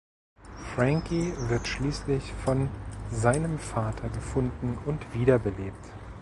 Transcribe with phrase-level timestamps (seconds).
[0.73, 2.69] Frankie wird schließlich von
[3.11, 5.85] seinem Vater gefunden und wiederbelebt.